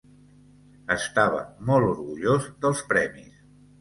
[0.95, 3.29] Estava molt orgullós dels premis.